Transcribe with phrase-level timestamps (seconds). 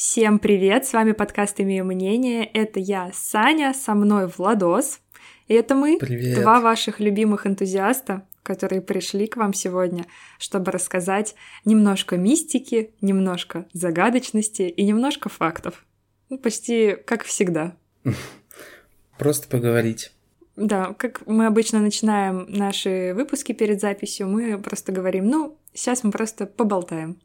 [0.00, 4.98] Всем привет, с вами подкаст «Имею мнение», это я, Саня, со мной Владос,
[5.46, 6.40] и это мы, Привет.
[6.40, 10.06] два ваших любимых энтузиаста, которые пришли к вам сегодня,
[10.38, 11.34] чтобы рассказать
[11.66, 15.84] немножко мистики, немножко загадочности и немножко фактов.
[16.30, 17.76] Ну, почти как всегда.
[19.18, 20.14] Просто поговорить.
[20.56, 26.10] Да, как мы обычно начинаем наши выпуски перед записью, мы просто говорим, ну, сейчас мы
[26.10, 27.20] просто поболтаем.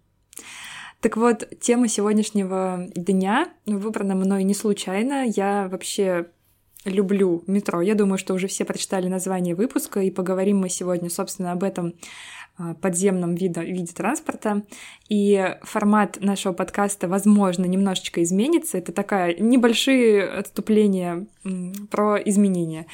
[1.05, 5.23] Так вот, тема сегодняшнего дня выбрана мной не случайно.
[5.23, 6.31] Я вообще
[6.83, 7.79] люблю метро.
[7.79, 11.93] Я думаю, что уже все прочитали название выпуска, и поговорим мы сегодня, собственно, об этом
[12.57, 14.63] а, подземном виде, виде транспорта.
[15.07, 18.79] И формат нашего подкаста, возможно, немножечко изменится.
[18.79, 21.27] Это такая небольшие отступления
[21.91, 22.87] про изменения.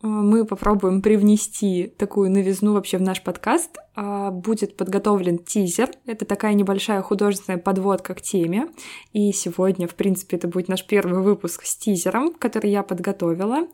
[0.00, 3.78] Мы попробуем привнести такую новизну вообще в наш подкаст.
[3.96, 5.90] А, будет подготовлен тизер.
[6.06, 8.68] Это такая небольшая художественная подводка к теме.
[9.12, 13.66] И сегодня, в принципе, это будет наш первый выпуск с тизером, который я подготовила.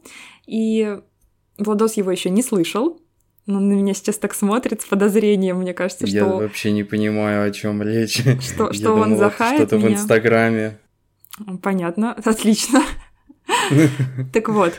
[0.47, 0.99] И
[1.59, 3.01] Владос его еще не слышал,
[3.47, 6.17] он на меня сейчас так смотрит с подозрением, мне кажется, что...
[6.17, 8.23] Я вообще не понимаю, о чем речь.
[8.41, 10.79] Что, что он захает Что-то в Инстаграме.
[11.63, 12.83] Понятно, отлично.
[14.33, 14.73] Так вот,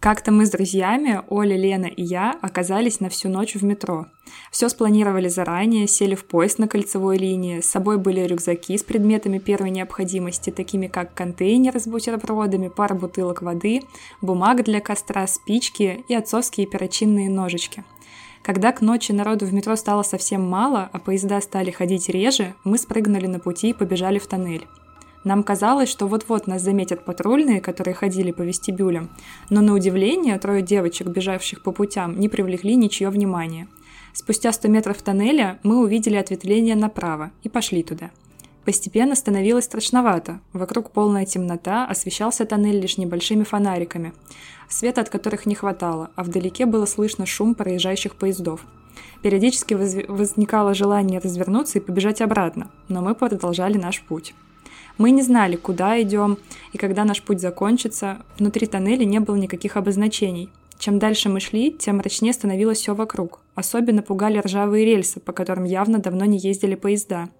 [0.00, 4.06] Как-то мы с друзьями, Оля, Лена и я, оказались на всю ночь в метро.
[4.52, 9.38] Все спланировали заранее, сели в поезд на кольцевой линии, с собой были рюкзаки с предметами
[9.38, 13.82] первой необходимости, такими как контейнер с бутербродами, пара бутылок воды,
[14.20, 17.82] бумага для костра, спички и отцовские перочинные ножички.
[18.42, 22.78] Когда к ночи народу в метро стало совсем мало, а поезда стали ходить реже, мы
[22.78, 24.68] спрыгнули на пути и побежали в тоннель.
[25.24, 29.10] Нам казалось, что вот-вот нас заметят патрульные, которые ходили по вестибюлям,
[29.50, 33.68] но на удивление трое девочек, бежавших по путям, не привлекли ничье внимания.
[34.12, 38.10] Спустя 100 метров тоннеля мы увидели ответвление направо и пошли туда.
[38.64, 40.40] Постепенно становилось страшновато.
[40.52, 44.12] Вокруг полная темнота, освещался тоннель лишь небольшими фонариками,
[44.68, 48.66] света от которых не хватало, а вдалеке было слышно шум проезжающих поездов.
[49.22, 54.34] Периодически возникало желание развернуться и побежать обратно, но мы продолжали наш путь.
[54.98, 56.38] Мы не знали, куда идем,
[56.72, 60.50] и когда наш путь закончится, внутри тоннеля не было никаких обозначений.
[60.78, 63.40] Чем дальше мы шли, тем мрачнее становилось все вокруг.
[63.54, 67.30] Особенно пугали ржавые рельсы, по которым явно давно не ездили поезда.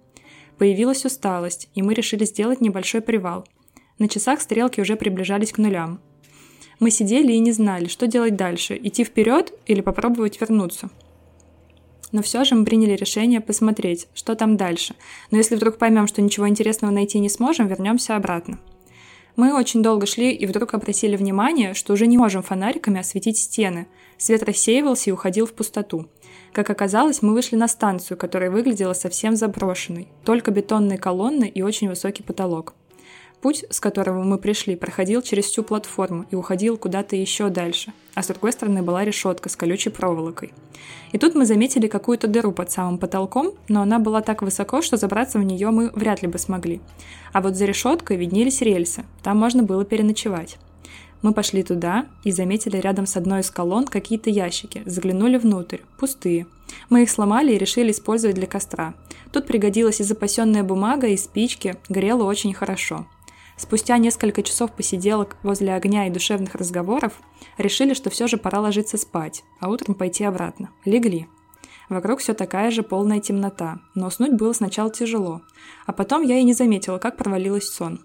[0.56, 3.46] Появилась усталость, и мы решили сделать небольшой привал.
[3.98, 6.00] На часах стрелки уже приближались к нулям.
[6.78, 10.90] Мы сидели и не знали, что делать дальше, идти вперед или попробовать вернуться.
[12.12, 14.94] Но все же мы приняли решение посмотреть, что там дальше.
[15.30, 18.58] Но если вдруг поймем, что ничего интересного найти не сможем, вернемся обратно.
[19.36, 23.86] Мы очень долго шли и вдруг обратили внимание, что уже не можем фонариками осветить стены.
[24.16, 26.08] Свет рассеивался и уходил в пустоту.
[26.52, 30.08] Как оказалось, мы вышли на станцию, которая выглядела совсем заброшенной.
[30.24, 32.74] Только бетонные колонны и очень высокий потолок.
[33.40, 38.24] Путь, с которого мы пришли, проходил через всю платформу и уходил куда-то еще дальше, а
[38.24, 40.52] с другой стороны была решетка с колючей проволокой.
[41.12, 44.96] И тут мы заметили какую-то дыру под самым потолком, но она была так высоко, что
[44.96, 46.80] забраться в нее мы вряд ли бы смогли.
[47.32, 50.58] А вот за решеткой виднелись рельсы, там можно было переночевать.
[51.22, 56.46] Мы пошли туда и заметили рядом с одной из колонн какие-то ящики, заглянули внутрь, пустые.
[56.90, 58.94] Мы их сломали и решили использовать для костра.
[59.32, 63.06] Тут пригодилась и запасенная бумага, и спички, горело очень хорошо.
[63.58, 67.20] Спустя несколько часов посиделок возле огня и душевных разговоров
[67.58, 70.70] решили, что все же пора ложиться спать, а утром пойти обратно.
[70.84, 71.26] Легли.
[71.88, 75.42] Вокруг все такая же полная темнота, но уснуть было сначала тяжело,
[75.86, 78.00] а потом я и не заметила, как провалилась сон.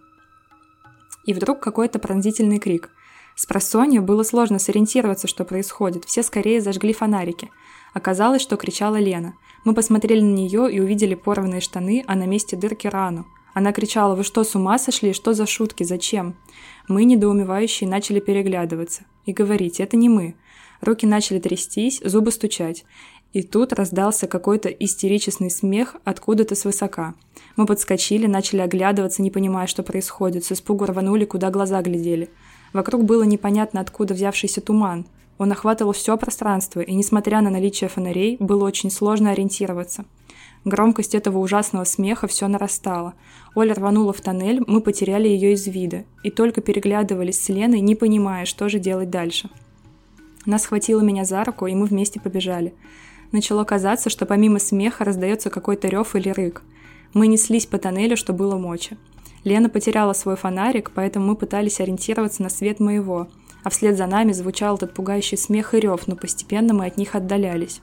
[1.25, 2.90] И вдруг какой-то пронзительный крик.
[3.36, 7.52] С просонья было сложно сориентироваться, что происходит, все скорее зажгли фонарики.
[7.94, 9.36] Оказалось, что кричала Лена.
[9.66, 13.28] Мы посмотрели на нее и увидели порванные штаны, а на месте дырки рану.
[13.53, 15.14] Она кричала, вы что, с ума сошли?
[15.14, 15.84] Что за шутки?
[15.84, 16.36] Зачем?
[16.88, 19.03] Мы, недоумевающие, начали переглядываться.
[19.25, 20.36] И говорить, это не мы.
[20.81, 22.84] Руки начали трястись, зубы стучать.
[23.31, 27.16] И тут раздался какой-то истеричный смех откуда-то свысока.
[27.56, 30.45] Мы подскочили, начали оглядываться, не понимая, что происходит.
[30.45, 32.30] С испугу рванули, куда глаза глядели.
[32.74, 35.06] Вокруг было непонятно, откуда взявшийся туман.
[35.38, 40.06] Он охватывал все пространство, и, несмотря на наличие фонарей, было очень сложно ориентироваться.
[40.65, 43.15] Громкость этого ужасного смеха все нарастала.
[43.54, 47.95] Оля рванула в тоннель, мы потеряли ее из вида, и только переглядывались с Леной, не
[47.95, 49.50] понимая, что же делать дальше.
[50.45, 52.74] Она схватила меня за руку, и мы вместе побежали.
[53.31, 56.62] Начало казаться, что помимо смеха раздается какой-то рев или рык.
[57.13, 58.98] Мы неслись по тоннелю, что было мочи.
[59.44, 63.27] Лена потеряла свой фонарик, поэтому мы пытались ориентироваться на свет моего,
[63.63, 67.15] а вслед за нами звучал этот пугающий смех и рев, но постепенно мы от них
[67.15, 67.81] отдалялись.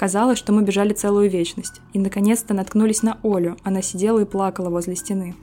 [0.00, 1.82] Казалось, что мы бежали целую вечность.
[1.92, 3.58] И наконец-то наткнулись на Олю.
[3.64, 5.34] Она сидела и плакала возле стены.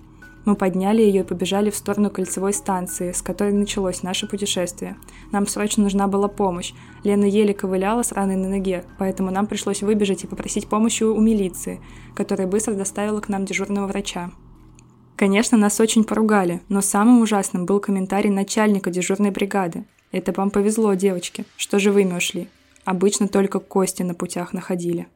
[0.45, 4.97] Мы подняли ее и побежали в сторону кольцевой станции, с которой началось наше путешествие.
[5.31, 6.73] Нам срочно нужна была помощь.
[7.03, 11.19] Лена еле ковыляла с раной на ноге, поэтому нам пришлось выбежать и попросить помощи у
[11.19, 11.79] милиции,
[12.15, 14.31] которая быстро доставила к нам дежурного врача.
[15.15, 19.85] Конечно, нас очень поругали, но самым ужасным был комментарий начальника дежурной бригады.
[20.11, 22.47] «Это вам повезло, девочки, что живыми ушли.
[22.87, 25.07] Обычно только кости на путях находили».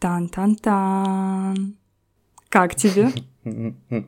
[0.00, 1.76] Тан-тан-тан.
[2.48, 3.10] Как тебе?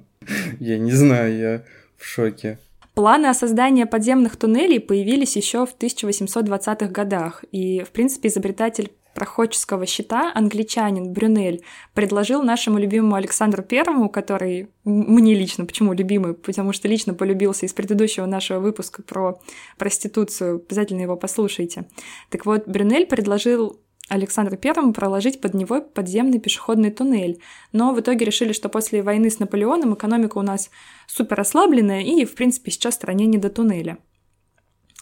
[0.58, 1.62] Я не знаю, я
[1.96, 2.58] в шоке.
[2.94, 9.86] Планы о создании подземных туннелей появились еще в 1820-х годах, и, в принципе, изобретатель проходческого
[9.86, 11.64] щита, англичанин Брюнель,
[11.94, 17.72] предложил нашему любимому Александру Первому, который мне лично, почему любимый, потому что лично полюбился из
[17.72, 19.40] предыдущего нашего выпуска про
[19.78, 21.88] проституцию, обязательно его послушайте.
[22.28, 27.40] Так вот, Брюнель предложил Александру Первому проложить под него подземный пешеходный туннель.
[27.72, 30.70] Но в итоге решили, что после войны с Наполеоном экономика у нас
[31.06, 33.98] супер ослабленная, и, в принципе, сейчас стране не до туннеля.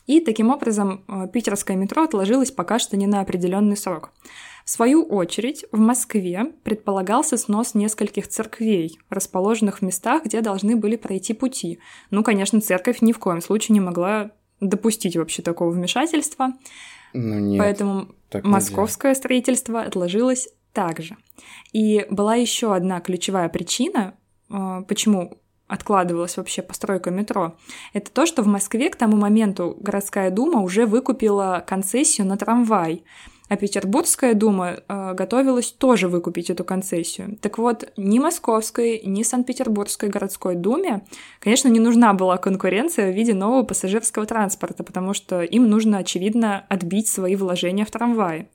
[0.06, 4.10] И таким образом э, питерское метро отложилось пока что не на определенный срок.
[4.64, 10.96] В свою очередь, в Москве предполагался снос нескольких церквей, расположенных в местах, где должны были
[10.96, 11.78] пройти пути.
[12.10, 14.30] Ну, конечно, церковь ни в коем случае не могла
[14.60, 16.54] допустить вообще такого вмешательства.
[17.12, 17.58] Ну нет.
[17.58, 18.08] Поэтому
[18.42, 19.20] московское нельзя.
[19.20, 21.16] строительство отложилось также.
[21.72, 24.14] И была еще одна ключевая причина,
[24.50, 27.56] э, почему откладывалась вообще постройка метро,
[27.92, 33.04] это то, что в Москве к тому моменту городская дума уже выкупила концессию на трамвай.
[33.48, 37.36] А Петербургская дума э, готовилась тоже выкупить эту концессию.
[37.42, 41.04] Так вот, ни Московской, ни Санкт-Петербургской городской думе,
[41.40, 46.64] конечно, не нужна была конкуренция в виде нового пассажирского транспорта, потому что им нужно, очевидно,
[46.70, 48.48] отбить свои вложения в трамваи.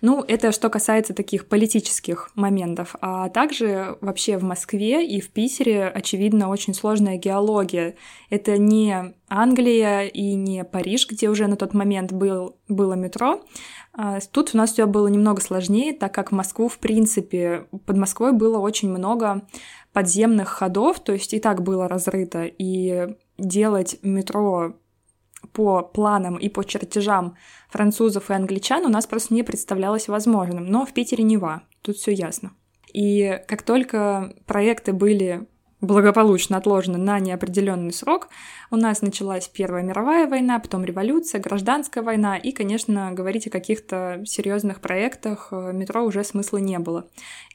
[0.00, 2.96] Ну, это что касается таких политических моментов.
[3.00, 7.96] А также вообще в Москве и в Питере, очевидно, очень сложная геология.
[8.30, 13.42] Это не Англия и не Париж, где уже на тот момент был, было метро.
[13.92, 17.96] А тут у нас все было немного сложнее, так как в Москву, в принципе, под
[17.96, 19.42] Москвой было очень много
[19.94, 24.74] подземных ходов, то есть и так было разрыто, и делать метро
[25.56, 27.34] по планам и по чертежам
[27.70, 30.66] французов и англичан у нас просто не представлялось возможным.
[30.66, 32.52] Но в Питере Нева, тут все ясно.
[32.92, 35.46] И как только проекты были
[35.80, 38.28] благополучно отложены на неопределенный срок.
[38.70, 44.22] У нас началась Первая мировая война, потом революция, гражданская война, и, конечно, говорить о каких-то
[44.24, 47.08] серьезных проектах э, метро уже смысла не было.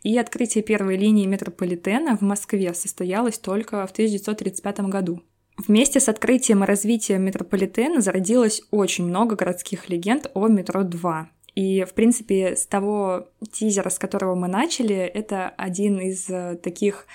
[0.04, 5.22] И открытие первой линии метрополитена в Москве состоялось только в 1935 году.
[5.68, 11.30] Вместе с открытием и развитием метрополитена зародилось очень много городских легенд о метро 2.
[11.54, 17.06] И, в принципе, с того тизера, с которого мы начали, это один из э, таких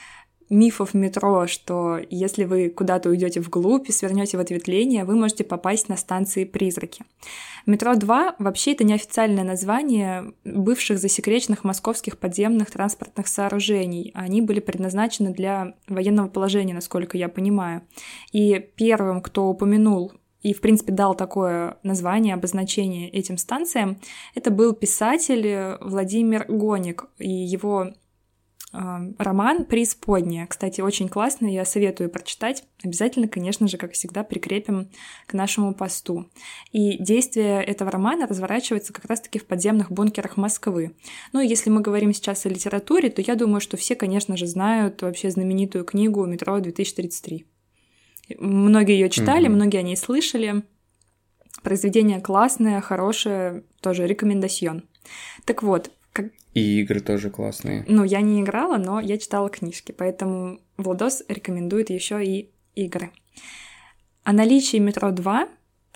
[0.49, 5.89] мифов метро, что если вы куда-то уйдете вглубь и свернете в ответвление, вы можете попасть
[5.89, 7.05] на станции призраки.
[7.67, 14.13] Метро 2 вообще это неофициальное название бывших засекреченных московских подземных транспортных сооружений.
[14.15, 17.83] Они были предназначены для военного положения, насколько я понимаю.
[18.33, 20.13] И первым, кто упомянул
[20.43, 23.99] и, в принципе, дал такое название, обозначение этим станциям,
[24.37, 27.95] это был писатель Владимир Гоник, и его
[29.19, 30.47] роман «Преисподняя».
[30.47, 32.65] Кстати, очень классный, я советую прочитать.
[32.83, 34.91] Обязательно, конечно же, как всегда, прикрепим
[35.27, 36.27] к нашему посту.
[36.73, 40.95] И действие этого романа разворачивается как раз-таки в подземных бункерах Москвы.
[41.33, 44.47] Ну и если мы говорим сейчас о литературе, то я думаю, что все, конечно же,
[44.47, 47.45] знают вообще знаменитую книгу «Метро 2033».
[48.39, 49.53] Многие ее читали, mm-hmm.
[49.53, 50.65] многие о ней слышали.
[51.63, 54.85] Произведение классное, хорошее, тоже рекомендацион.
[55.45, 56.27] Так вот, как...
[56.55, 57.85] И игры тоже классные.
[57.87, 63.11] Ну, я не играла, но я читала книжки, поэтому Владос рекомендует еще и игры.
[64.25, 65.49] О наличии метро 2,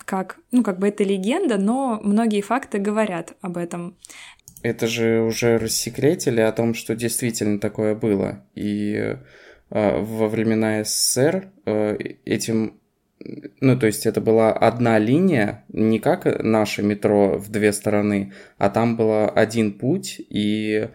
[0.05, 3.97] как, ну, как бы это легенда, но многие факты говорят об этом.
[4.61, 8.45] Это же уже рассекретили о том, что действительно такое было.
[8.53, 9.17] И э,
[9.69, 12.80] во времена СССР э, этим
[13.59, 18.69] ну, то есть это была одна линия, не как наше метро в две стороны, а
[18.69, 20.87] там был один путь, и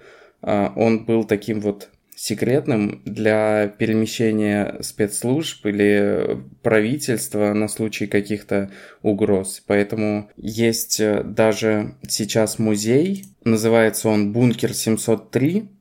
[0.43, 8.71] э, он был таким вот секретным для перемещения спецслужб или правительства на случай каких-то
[9.03, 9.63] угроз.
[9.67, 15.76] Поэтому есть э, даже сейчас музей, называется он «Бункер 703», Э,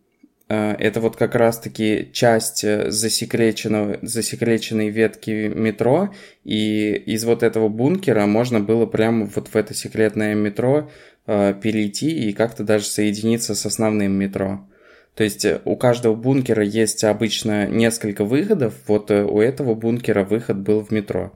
[0.54, 8.28] это вот как раз-таки часть э, засекреченного, засекреченной ветки метро, и из вот этого бункера
[8.28, 10.92] можно было прямо вот в это секретное метро
[11.26, 14.68] э, перейти и как-то даже соединиться с основным метро.
[15.16, 18.76] То есть э, у каждого бункера есть обычно несколько выходов.
[18.86, 21.34] Вот э, у этого бункера выход был в метро.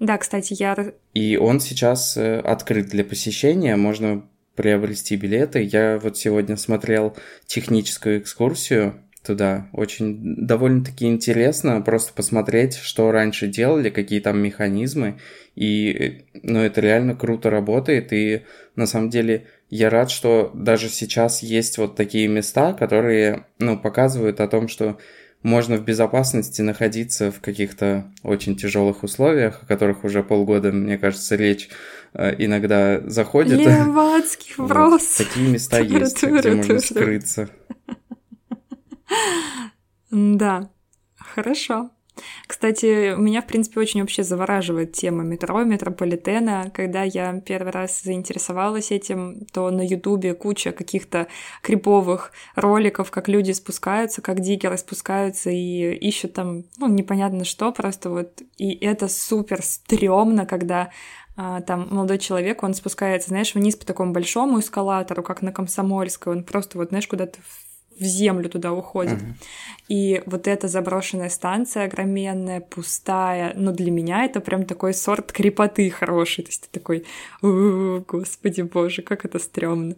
[0.00, 0.92] Да, кстати, я...
[1.12, 4.24] И он сейчас открыт для посещения, можно
[4.58, 5.62] приобрести билеты.
[5.62, 9.68] Я вот сегодня смотрел техническую экскурсию туда.
[9.72, 15.20] Очень довольно-таки интересно просто посмотреть, что раньше делали, какие там механизмы.
[15.54, 18.12] И, ну, это реально круто работает.
[18.12, 18.42] И
[18.74, 24.40] на самом деле я рад, что даже сейчас есть вот такие места, которые, ну, показывают
[24.40, 24.98] о том, что
[25.42, 31.36] можно в безопасности находиться в каких-то очень тяжелых условиях, о которых уже полгода, мне кажется,
[31.36, 31.68] речь
[32.14, 33.58] э, иногда заходит.
[33.58, 35.18] Левацкий вброс.
[35.18, 37.48] Вот, такие места есть, где можно скрыться.
[40.10, 40.70] Да,
[41.16, 41.90] хорошо.
[42.46, 46.70] Кстати, меня, в принципе, очень вообще завораживает тема метро, метрополитена.
[46.74, 51.28] Когда я первый раз заинтересовалась этим, то на Ютубе куча каких-то
[51.62, 58.10] криповых роликов, как люди спускаются, как дикеры спускаются и ищут там, ну, непонятно что, просто
[58.10, 58.42] вот.
[58.56, 60.90] И это супер стрёмно, когда
[61.40, 66.32] а, там молодой человек, он спускается, знаешь, вниз по такому большому эскалатору, как на Комсомольской,
[66.32, 67.38] он просто вот, знаешь, куда-то
[68.04, 69.18] землю туда уходит.
[69.18, 69.34] Uh-huh.
[69.88, 75.88] И вот эта заброшенная станция огроменная, пустая, ну для меня это прям такой сорт крепоты
[75.90, 76.44] хороший.
[76.44, 77.04] То есть ты такой,
[77.42, 79.96] о, господи боже, как это стрёмно.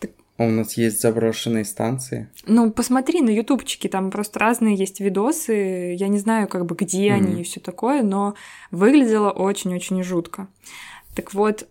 [0.00, 0.10] Так...
[0.38, 2.30] А у нас есть заброшенные станции?
[2.46, 5.96] Ну, посмотри на ютубчике, там просто разные есть видосы.
[5.98, 7.14] Я не знаю, как бы где mm-hmm.
[7.14, 8.34] они и все такое, но
[8.70, 10.46] выглядело очень-очень жутко.
[11.16, 11.66] Так вот.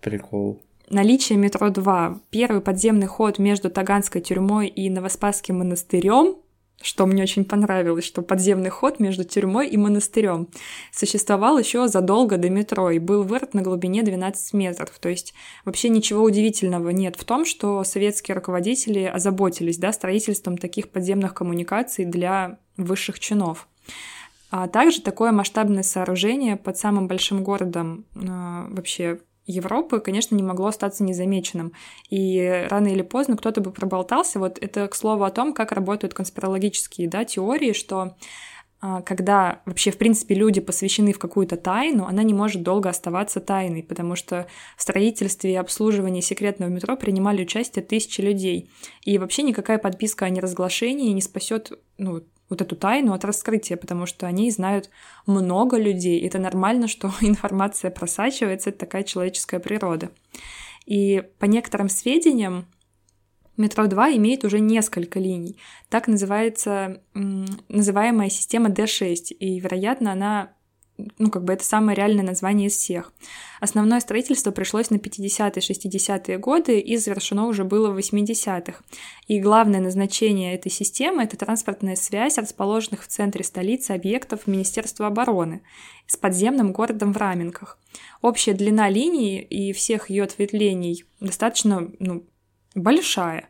[0.00, 6.36] Прикол наличие метро 2, первый подземный ход между Таганской тюрьмой и Новоспасским монастырем,
[6.82, 10.48] что мне очень понравилось, что подземный ход между тюрьмой и монастырем
[10.92, 14.90] существовал еще задолго до метро и был вырыт на глубине 12 метров.
[14.98, 15.32] То есть
[15.64, 22.04] вообще ничего удивительного нет в том, что советские руководители озаботились да, строительством таких подземных коммуникаций
[22.04, 23.68] для высших чинов.
[24.50, 28.20] А также такое масштабное сооружение под самым большим городом э,
[28.68, 31.72] вообще Европы, конечно, не могло остаться незамеченным.
[32.10, 34.38] И рано или поздно кто-то бы проболтался.
[34.38, 38.14] Вот это, к слову, о том, как работают конспирологические да, теории, что
[39.04, 43.84] когда вообще, в принципе, люди посвящены в какую-то тайну, она не может долго оставаться тайной,
[43.84, 48.70] потому что в строительстве и обслуживании секретного метро принимали участие тысячи людей.
[49.02, 54.04] И вообще никакая подписка о неразглашении не спасет ну, вот эту тайну от раскрытия, потому
[54.04, 54.90] что они знают
[55.26, 56.20] много людей.
[56.26, 60.10] Это нормально, что информация просачивается, это такая человеческая природа.
[60.86, 62.66] И по некоторым сведениям,
[63.62, 65.56] метро 2 имеет уже несколько линий.
[65.88, 70.52] Так называется называемая система D6, и, вероятно, она
[71.18, 73.12] ну, как бы это самое реальное название из всех.
[73.60, 78.82] Основное строительство пришлось на 50-е, 60-е годы и завершено уже было в 80-х.
[79.26, 85.62] И главное назначение этой системы— это транспортная связь расположенных в центре столицы объектов Министерства обороны
[86.06, 87.78] с подземным городом в Раменках.
[88.20, 92.24] Общая длина линии и всех ее ответвлений достаточно ну,
[92.74, 93.48] большая.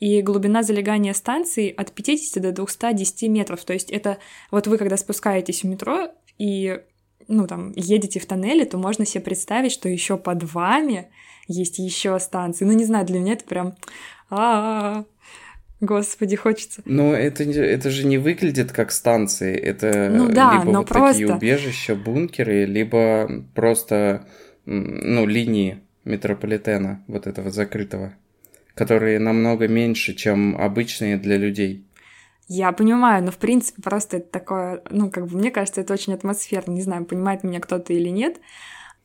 [0.00, 3.64] И глубина залегания станции от 50 до 210 метров.
[3.64, 4.18] То есть это
[4.50, 6.80] вот вы, когда спускаетесь в метро, и
[7.28, 11.10] ну, там, едете в тоннеле, то можно себе представить, что еще под вами
[11.48, 12.64] есть еще станции.
[12.64, 13.74] Ну, не знаю, для меня это прям...
[14.30, 15.04] А-а-а.
[15.80, 16.80] Господи, хочется.
[16.84, 19.52] Но это, это же не выглядит как станции.
[19.56, 21.12] Это ну, да, либо но вот просто...
[21.12, 24.24] такие убежища, бункеры, либо просто
[24.64, 28.14] ну, линии метрополитена вот этого закрытого,
[28.74, 31.86] которые намного меньше, чем обычные для людей.
[32.48, 36.12] Я понимаю, но в принципе просто это такое, ну, как бы мне кажется, это очень
[36.12, 36.72] атмосферно.
[36.72, 38.40] Не знаю, понимает меня кто-то или нет.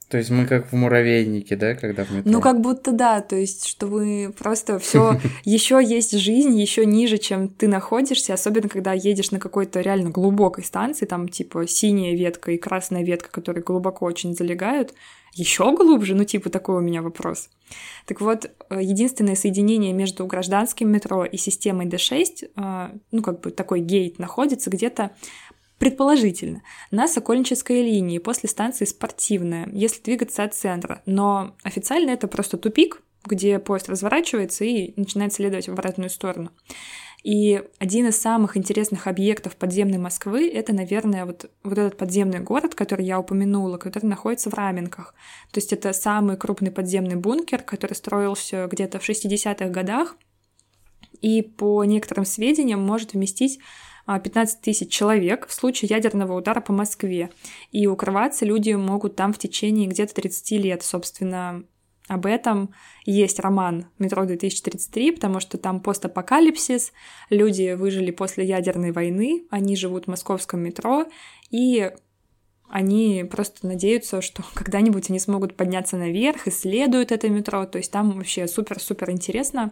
[0.09, 2.31] То есть мы как в муравейнике, да, когда в метро?
[2.31, 7.17] Ну, как будто да, то есть, что вы просто все еще есть жизнь, еще ниже,
[7.17, 12.51] чем ты находишься, особенно когда едешь на какой-то реально глубокой станции, там типа синяя ветка
[12.51, 14.93] и красная ветка, которые глубоко очень залегают,
[15.37, 17.49] еще глубже, ну типа такой у меня вопрос.
[18.05, 23.51] Так вот, э, единственное соединение между гражданским метро и системой D6, э, ну как бы
[23.51, 25.11] такой гейт находится где-то
[25.79, 32.57] Предположительно, на Сокольнической линии после станции Спортивная, если двигаться от центра, но официально это просто
[32.57, 36.51] тупик, где поезд разворачивается и начинает следовать в обратную сторону.
[37.23, 42.75] И один из самых интересных объектов подземной Москвы— это, наверное, вот, вот этот подземный город,
[42.75, 45.13] который я упомянула, который находится в Раменках.
[45.51, 50.15] То есть это самый крупный подземный бункер, который строился где-то в 60-х годах,
[51.21, 53.59] и по некоторым сведениям может вместить
[54.05, 57.29] 15 а, тысяч человек в случае ядерного удара по Москве.
[57.71, 60.83] И укрываться люди могут там в течение где-то 30 лет.
[60.83, 61.63] Собственно,
[62.07, 62.73] об этом
[63.05, 66.93] есть роман «Метро 2033», потому что там постапокалипсис,
[67.29, 71.05] люди выжили после ядерной войны, они живут в московском метро,
[71.49, 71.91] и
[72.69, 77.65] они просто надеются, что когда-нибудь они смогут подняться наверх, исследуют это метро.
[77.65, 79.71] То есть там вообще супер-супер интересно.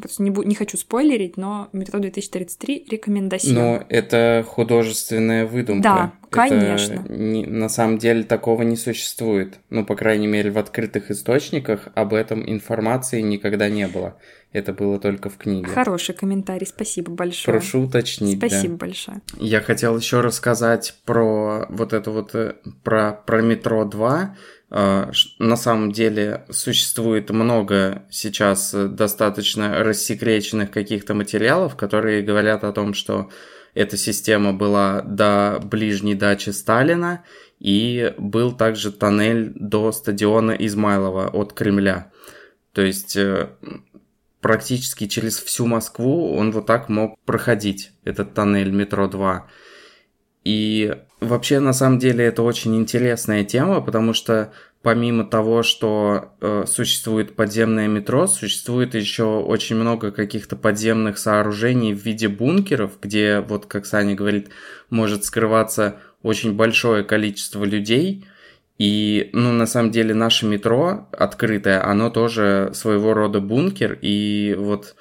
[0.00, 3.52] Просто не, бу- не хочу спойлерить, но метро 2033 рекомендация.
[3.52, 5.82] Но это художественная выдумка.
[5.82, 7.04] Да, Это конечно.
[7.08, 9.58] не- на самом деле такого не существует.
[9.70, 14.16] Ну, по крайней мере, в открытых источниках об этом информации никогда не было.
[14.52, 15.68] Это было только в книге.
[15.68, 17.58] Хороший комментарий, спасибо большое.
[17.58, 18.38] Прошу уточнить.
[18.38, 18.48] да.
[18.48, 19.20] Спасибо большое.
[19.38, 24.36] Я хотел еще рассказать про вот это вот, э, про, про метро 2.
[24.72, 32.72] Ш- На самом деле существует много сейчас э, достаточно рассекреченных каких-то материалов, которые говорят о
[32.72, 33.28] том, что
[33.74, 37.22] эта система была до ближней дачи Сталина,
[37.58, 42.10] и был также тоннель до стадиона Измайлова от Кремля.
[42.72, 43.50] То есть э,
[44.40, 49.46] практически через всю Москву он вот так мог проходить, этот тоннель метро 2.
[50.44, 56.64] И вообще, на самом деле, это очень интересная тема, потому что помимо того, что э,
[56.66, 63.66] существует подземное метро, существует еще очень много каких-то подземных сооружений в виде бункеров, где, вот
[63.66, 64.48] как Саня говорит,
[64.90, 68.26] может скрываться очень большое количество людей.
[68.78, 73.98] И, ну, на самом деле, наше метро открытое, оно тоже своего рода бункер.
[74.02, 74.96] И вот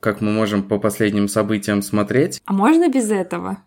[0.00, 3.58] как мы можем по последним событиям смотреть, А можно без этого?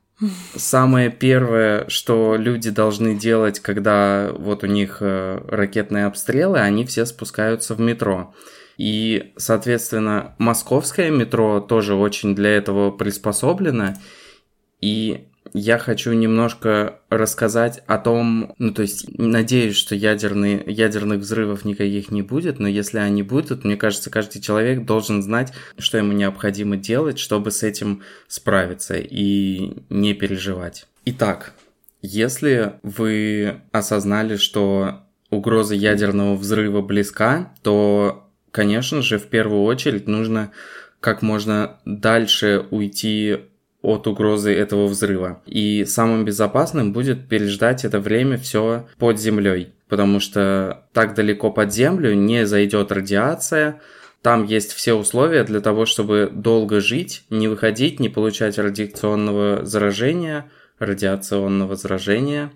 [0.55, 7.05] Самое первое, что люди должны делать, когда вот у них э, ракетные обстрелы, они все
[7.05, 8.33] спускаются в метро.
[8.77, 13.95] И, соответственно, московское метро тоже очень для этого приспособлено.
[14.79, 21.63] И я хочу немножко рассказать о том, ну то есть надеюсь, что ядерные, ядерных взрывов
[21.63, 26.11] никаких не будет, но если они будут, мне кажется, каждый человек должен знать, что ему
[26.11, 30.87] необходимо делать, чтобы с этим справиться и не переживать.
[31.05, 31.53] Итак,
[32.01, 40.51] если вы осознали, что угроза ядерного взрыва близка, то, конечно же, в первую очередь нужно
[40.99, 43.37] как можно дальше уйти
[43.85, 45.41] от угрозы этого взрыва.
[45.45, 51.73] И самым безопасным будет переждать это время все под землей, потому что так далеко под
[51.73, 53.79] землю не зайдет радиация,
[54.25, 60.49] там есть все условия для того, чтобы долго жить, не выходить, не получать радиационного заражения,
[60.79, 62.51] радиационного заражения.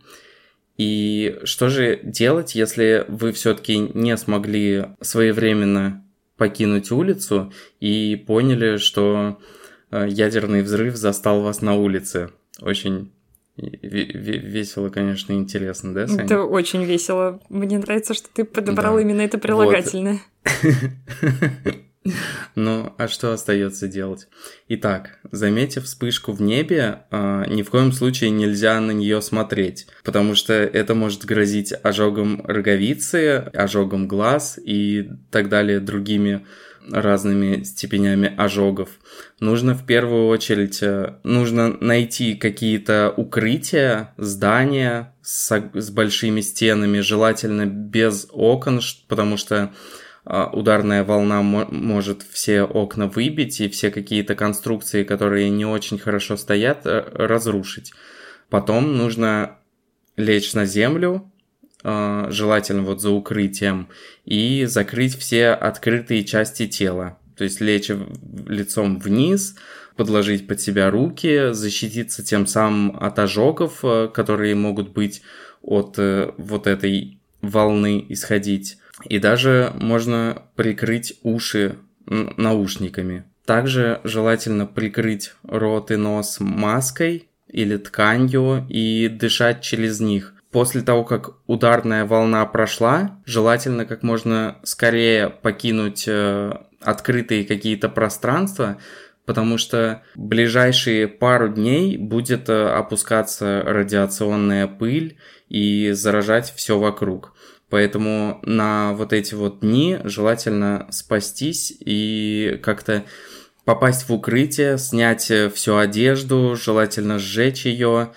[0.77, 6.03] И что же делать, если вы все-таки не смогли своевременно
[6.37, 9.37] покинуть улицу и поняли, что
[9.91, 12.29] ядерный взрыв застал вас на улице?
[12.61, 13.11] Очень
[13.57, 16.23] ве- ве- весело, конечно, интересно, да, Саня?
[16.25, 17.39] Это очень весело.
[17.49, 19.01] Мне нравится, что ты подобрал Да.
[19.01, 20.19] именно это прилагательное.
[22.55, 24.27] Ну, а что остается делать?
[24.69, 30.33] Итак, заметив вспышку в небе, а, ни в коем случае нельзя на нее смотреть, потому
[30.33, 36.45] что это может грозить ожогом роговицы, ожогом глаз и так далее другими
[36.91, 38.89] разными степенями ожогов.
[39.39, 47.65] Нужно в первую очередь, э, нужно найти какие-то укрытия, здания с, с большими стенами, желательно
[47.65, 49.71] без окон, потому что
[50.25, 55.97] а, ударная волна мо- может все окна выбить и все какие-то конструкции, которые не очень
[55.97, 57.93] хорошо стоят, э, разрушить.
[58.49, 59.57] Потом нужно
[60.17, 61.31] лечь на землю,
[61.83, 63.87] желательно вот за укрытием,
[64.25, 67.17] и закрыть все открытые части тела.
[67.37, 67.89] То есть лечь
[68.47, 69.55] лицом вниз,
[69.95, 75.21] подложить под себя руки, защититься тем самым от ожогов, э, которые могут быть
[75.61, 78.77] от э, вот этой волны исходить.
[79.05, 83.25] И даже можно прикрыть уши наушниками.
[83.45, 90.33] Также желательно прикрыть рот и нос маской или тканью и дышать через них.
[90.51, 98.77] После того, как ударная волна прошла, желательно как можно скорее покинуть э, открытые какие-то пространства,
[99.25, 105.17] потому что ближайшие пару дней будет э, опускаться радиационная пыль
[105.49, 107.33] и заражать все вокруг.
[107.69, 113.03] Поэтому на вот эти вот дни желательно спастись и как-то
[113.65, 118.13] попасть в укрытие, снять э, всю одежду, желательно сжечь ее,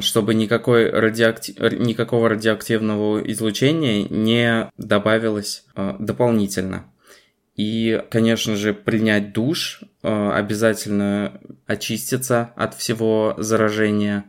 [0.00, 6.86] чтобы никакой радиоакти- р- никакого радиоактивного излучения не добавилось э, дополнительно.
[7.54, 14.24] И, конечно же, принять душ, э, обязательно очиститься от всего заражения.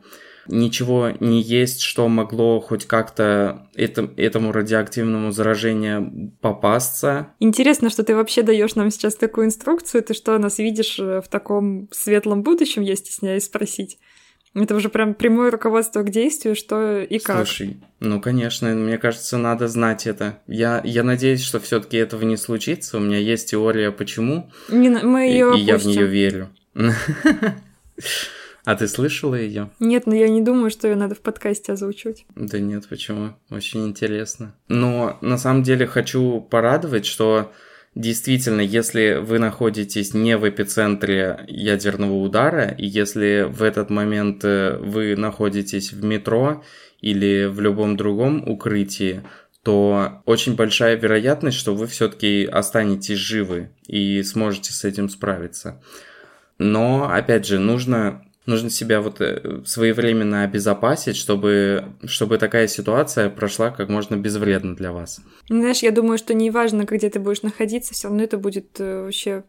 [0.48, 7.30] ничего не есть, что могло хоть как-то это, этому радиоактивному заражению попасться.
[7.40, 10.04] Интересно, что ты вообще даешь нам сейчас такую инструкцию.
[10.04, 14.00] Ты что, нас видишь э, в таком светлом будущем, я стесняюсь спросить?
[14.56, 17.38] Это уже прям прямое руководство к действию, что и как.
[17.38, 20.40] Слушай, ну конечно, мне кажется, надо знать это.
[20.48, 22.98] Я, я надеюсь, что все-таки этого не случится.
[22.98, 24.52] У меня есть теория, почему.
[24.70, 26.50] Не, мы ее и, и я в нее верю.
[28.66, 29.72] А ты слышала ее?
[29.82, 32.26] Нет, но я не думаю, что ее надо в подкасте озвучивать.
[32.36, 33.34] Да нет, почему?
[33.50, 34.56] Очень интересно.
[34.70, 37.52] Но на самом деле хочу порадовать, что
[37.96, 44.78] действительно, если вы находитесь не в эпицентре ядерного удара, и если в этот момент э,
[44.78, 46.64] вы находитесь в метро
[47.02, 49.24] или в любом другом укрытии,
[49.64, 55.82] то очень большая вероятность, что вы все-таки останетесь живы и сможете с этим справиться.
[56.58, 63.72] Но, опять же, нужно нужно себя вот э, своевременно обезопасить, чтобы, чтобы такая ситуация прошла
[63.72, 65.22] как можно безвредно для вас.
[65.50, 69.04] Знаешь, я думаю, что не важно, где ты будешь находиться, все равно это будет э,
[69.04, 69.44] вообще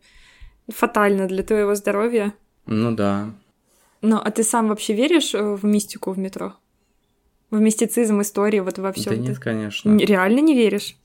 [0.68, 2.34] фатально для твоего здоровья.
[2.66, 3.30] Ну да.
[4.00, 6.54] Ну, а ты сам вообще веришь э, в мистику в метро?
[7.50, 9.14] В мистицизм, истории, вот во всем?
[9.14, 9.96] Да нет, конечно.
[9.96, 10.96] Реально не веришь?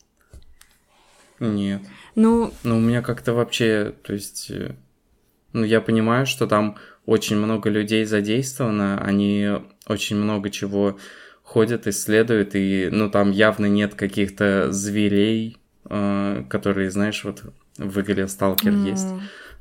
[1.39, 1.81] Нет.
[2.15, 2.51] Ну...
[2.63, 4.51] Ну, у меня как-то вообще, то есть...
[5.51, 6.77] Ну, я понимаю, что там
[7.09, 9.49] очень много людей задействовано, они
[9.87, 10.99] очень много чего
[11.41, 15.57] ходят, исследуют, и, ну, там явно нет каких-то зверей,
[15.89, 17.43] э, которые, знаешь, вот
[17.77, 19.07] в игре Сталкер mm, есть.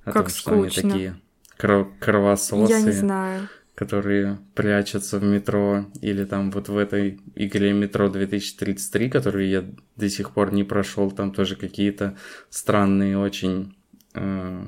[0.04, 1.16] О как том, что они такие
[1.58, 2.70] кров- кровососы.
[2.70, 9.08] Я не знаю которые прячутся в метро, или там вот в этой игре метро 2033,
[9.08, 12.16] которую я до сих пор не прошел, там тоже какие-то
[12.50, 13.76] странные очень
[14.14, 14.66] э,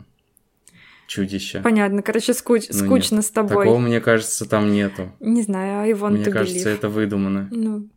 [1.11, 1.61] чудища.
[1.63, 2.69] Понятно, короче, скуч...
[2.71, 3.25] ну, скучно нет.
[3.25, 3.65] с тобой.
[3.65, 5.11] Такого, мне кажется, там нету.
[5.19, 7.49] Не знаю, а Иван Мне кажется, это выдумано.
[7.51, 7.89] Ну,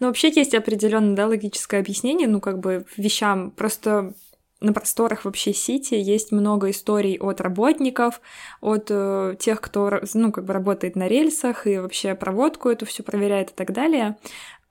[0.00, 3.52] ну, вообще есть определенное, да, логическое объяснение, ну, как бы, вещам.
[3.52, 4.14] Просто
[4.60, 8.20] на просторах вообще Сити есть много историй от работников,
[8.60, 13.04] от э, тех, кто, ну, как бы работает на рельсах и вообще проводку эту всю
[13.04, 14.16] проверяет и так далее.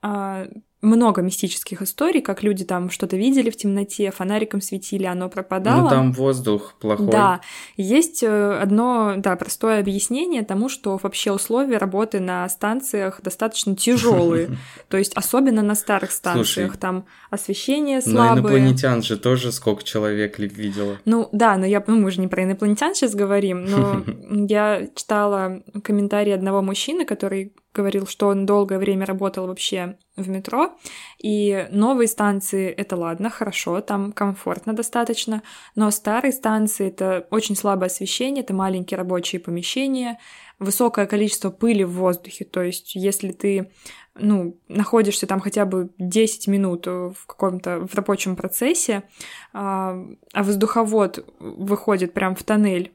[0.02, 0.46] А,
[0.82, 5.82] много мистических историй, как люди там что-то видели в темноте, фонариком светили, оно пропадало.
[5.82, 7.08] Ну там воздух плохой.
[7.08, 7.40] Да,
[7.76, 14.56] есть э, одно, да, простое объяснение тому, что вообще условия работы на станциях достаточно тяжелые,
[14.88, 18.30] то есть особенно на старых станциях, там освещение слабое.
[18.30, 20.98] Но инопланетян же тоже сколько человек видела.
[21.04, 24.02] Ну да, но я, ну мы же не про инопланетян сейчас говорим, но
[24.48, 30.76] я читала комментарий одного мужчины, который говорил, что он долгое время работал вообще в метро,
[31.18, 35.42] и новые станции— это ладно, хорошо, там комфортно достаточно,
[35.74, 40.18] но старые станции— это очень слабое освещение, это маленькие рабочие помещения,
[40.58, 43.70] высокое количество пыли в воздухе, то есть если ты
[44.14, 49.04] ну, находишься там хотя бы 10 минут в каком-то в рабочем процессе,
[49.52, 49.96] а,
[50.32, 52.92] а воздуховод выходит прям в тоннель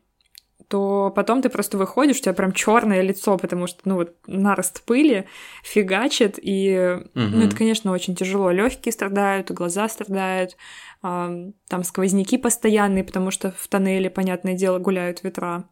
[0.67, 4.83] то потом ты просто выходишь, у тебя прям черное лицо, потому что, ну, вот нарост
[4.83, 5.25] пыли
[5.63, 7.09] фигачит, и, угу.
[7.13, 8.51] ну, это, конечно, очень тяжело.
[8.51, 10.57] Легкие страдают, глаза страдают,
[11.03, 15.69] э, там сквозняки постоянные, потому что в тоннеле, понятное дело, гуляют ветра.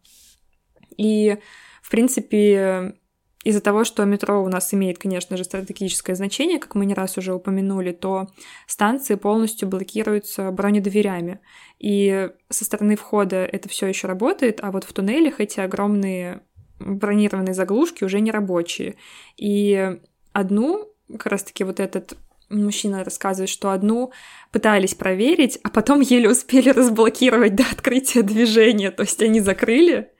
[0.97, 1.37] И,
[1.81, 2.95] в принципе,
[3.43, 7.17] из-за того, что метро у нас имеет, конечно же, стратегическое значение, как мы не раз
[7.17, 8.27] уже упомянули, то
[8.67, 11.39] станции полностью блокируются бронедверями.
[11.79, 16.41] И со стороны входа это все еще работает, а вот в туннелях эти огромные
[16.79, 18.95] бронированные заглушки уже не рабочие.
[19.37, 19.99] И
[20.31, 22.17] одну, как раз-таки вот этот
[22.49, 24.11] мужчина рассказывает, что одну
[24.51, 28.91] пытались проверить, а потом еле успели разблокировать до открытия движения.
[28.91, 30.11] То есть они закрыли,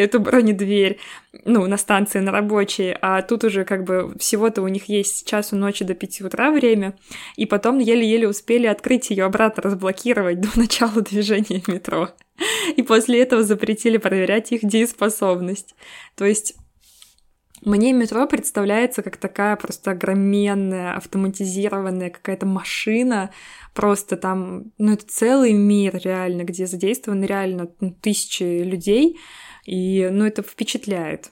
[0.00, 0.98] эту бронедверь,
[1.44, 5.22] ну, на станции, на рабочей, а тут уже как бы всего-то у них есть с
[5.22, 6.98] часу ночи до 5 утра время,
[7.36, 12.10] и потом еле-еле успели открыть ее обратно, разблокировать до начала движения метро.
[12.76, 15.74] И после этого запретили проверять их дееспособность.
[16.16, 16.54] То есть
[17.62, 23.30] мне метро представляется как такая просто огроменная, автоматизированная какая-то машина,
[23.74, 29.18] просто там, ну, это целый мир реально, где задействованы реально ну, тысячи людей,
[29.70, 31.30] и, ну, это впечатляет.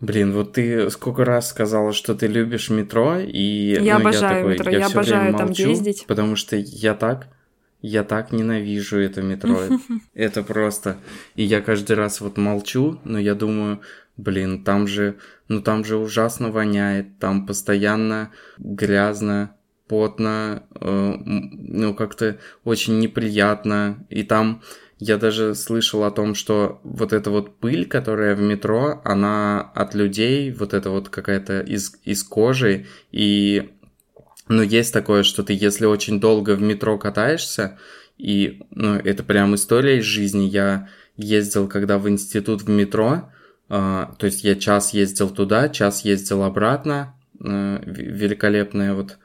[0.00, 4.40] Блин, вот ты сколько раз сказала, что ты любишь метро, и я ну, обожаю я
[4.40, 6.04] такой, метро, я, я обожаю там молчу, ездить.
[6.08, 7.28] Потому что я так,
[7.82, 9.60] я так ненавижу это метро.
[10.14, 10.96] Это просто.
[11.36, 13.80] И я каждый раз вот молчу, но я думаю,
[14.16, 15.14] блин, там же,
[15.46, 19.54] ну там же ужасно воняет, там постоянно грязно,
[19.86, 24.62] потно, э, ну как-то очень неприятно, и там
[24.98, 29.94] я даже слышал о том, что вот эта вот пыль, которая в метро, она от
[29.94, 33.70] людей, вот это вот какая-то из, из кожи, и
[34.48, 37.78] но есть такое, что ты, если очень долго в метро катаешься,
[38.16, 43.30] и ну, это прям история из жизни, я ездил, когда в институт в метро,
[43.68, 49.18] э, то есть я час ездил туда, час ездил обратно, э, великолепное вот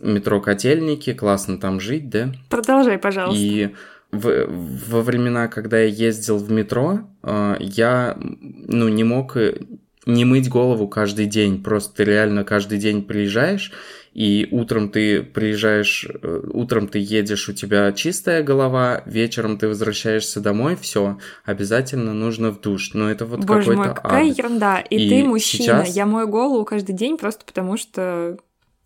[0.00, 2.32] метро Котельники, классно там жить, да?
[2.48, 3.38] Продолжай, пожалуйста.
[3.38, 3.74] И
[4.14, 4.46] в,
[4.88, 9.58] во времена, когда я ездил в метро, э, я ну, не мог э,
[10.06, 11.62] не мыть голову каждый день.
[11.62, 13.72] Просто ты реально каждый день приезжаешь,
[14.12, 20.40] и утром ты приезжаешь, э, утром ты едешь, у тебя чистая голова, вечером ты возвращаешься
[20.40, 22.94] домой, все, обязательно нужно в душ.
[22.94, 24.38] Но это вот Боже какой-то мой, какая ад.
[24.38, 24.80] ерунда.
[24.80, 25.84] И, И ты мужчина.
[25.84, 28.36] сейчас- Я мою голову каждый день просто потому, что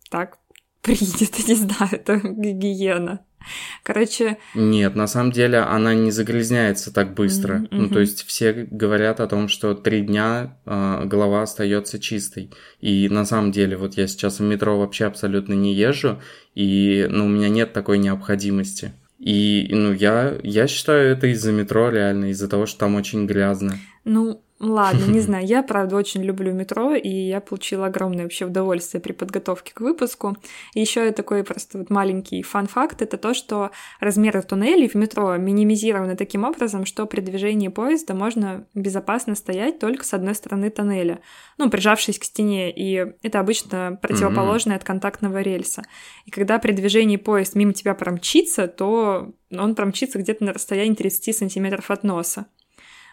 [0.09, 0.37] так
[0.81, 3.19] принято, не знаю, это гигиена.
[3.83, 7.59] Короче, Нет, на самом деле она не загрязняется так быстро.
[7.59, 12.51] Мгм, Ну, то есть все говорят о том, что три дня э, голова остается чистой.
[12.79, 16.21] И на самом деле, вот я сейчас в метро вообще абсолютно не езжу,
[16.55, 18.93] и ну, у меня нет такой необходимости.
[19.19, 23.77] И ну, я, я считаю это из-за метро реально, из-за того, что там очень грязно.
[24.05, 25.45] Ну, ладно, не знаю.
[25.45, 30.37] Я, правда, очень люблю метро, и я получила огромное вообще удовольствие при подготовке к выпуску.
[30.73, 36.15] И еще такой просто вот маленький фан-факт— это то, что размеры туннелей в метро минимизированы
[36.15, 41.19] таким образом, что при движении поезда можно безопасно стоять только с одной стороны тоннеля,
[41.57, 45.83] ну, прижавшись к стене, и это обычно противоположное от контактного рельса.
[46.25, 51.35] И когда при движении поезд мимо тебя промчится, то он промчится где-то на расстоянии 30
[51.35, 52.45] сантиметров от носа.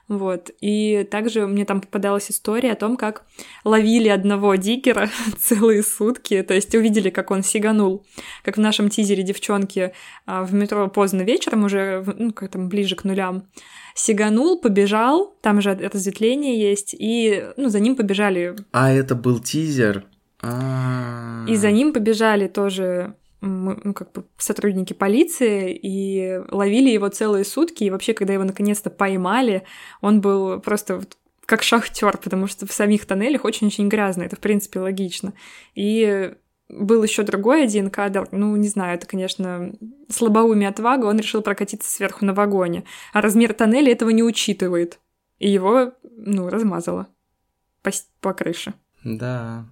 [0.08, 0.50] Вот.
[0.60, 3.24] И также мне там попадалась история о том, как
[3.64, 8.06] ловили одного дикера целые сутки, то есть увидели, как он сиганул,
[8.44, 9.92] как в нашем тизере девчонки
[10.24, 13.48] а, в метро поздно вечером, уже, ну, как там, ближе к нулям,
[13.94, 20.04] сиганул, побежал, там же разветвление есть, и, ну, за ним побежали А это был тизер?
[20.42, 21.46] А.
[21.48, 23.14] и за ним побежали тоже
[23.46, 27.84] м, ну, как бы сотрудники полиции и ловили его целые сутки.
[27.84, 29.62] И вообще, когда его наконец-то поймали,
[30.00, 34.24] он был просто вот как шахтер, потому что в самих тоннелях очень-очень грязно.
[34.24, 35.32] Это, в принципе, логично.
[35.74, 36.34] И
[36.68, 39.72] был еще другой один кадр, ну, не знаю, это, конечно,
[40.08, 44.98] слабоумие отвага, он решил прокатиться сверху на вагоне, а размер тоннеля этого не учитывает.
[45.38, 47.06] И его, ну, размазало
[47.82, 48.74] по, по крыше.
[49.04, 49.66] Да.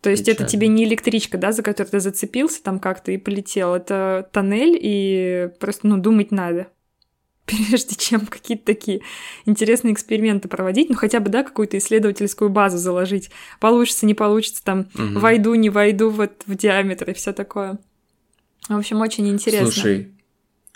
[0.00, 0.48] То есть это Печально.
[0.48, 3.74] тебе не электричка, да, за которую ты зацепился там как-то и полетел.
[3.74, 6.68] Это тоннель, и просто, ну, думать надо.
[7.44, 9.02] Прежде чем какие-то такие
[9.44, 13.30] интересные эксперименты проводить, ну, хотя бы, да, какую-то исследовательскую базу заложить.
[13.60, 15.18] Получится, не получится, там, Мгм.
[15.18, 17.78] войду, не войду вот в диаметр и все такое.
[18.68, 19.70] В общем, очень интересно.
[19.70, 20.14] Слушай,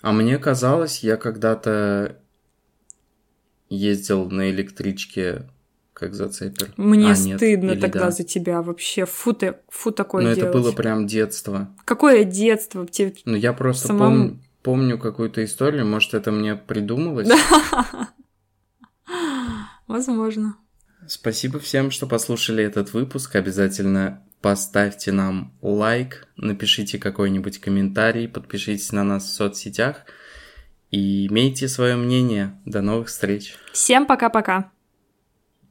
[0.03, 2.19] а мне казалось, я когда-то
[3.71, 5.49] ездил на электричке
[5.95, 6.73] как зацепер.
[6.77, 8.11] Мне А, нет, стыдно тогда да.
[8.11, 9.07] за тебя вообще.
[9.07, 10.53] Фу ты, фу такое Но это делать.
[10.55, 11.69] было прям детство.
[11.85, 12.87] Какое детство?
[12.87, 17.29] Тебе Ну, я просто Самому- пом- помню какую-то историю, может, это мне придумалось.
[19.87, 20.57] Возможно.
[21.07, 23.37] Спасибо всем, что послушали этот выпуск.
[23.37, 30.05] Обязательно поставьте нам лайк, напишите какой-нибудь комментарий, подпишитесь на нас в соцсетях
[30.91, 32.59] и имейте свое мнение.
[32.65, 33.55] До новых встреч.
[33.73, 34.71] Всем пока-пока.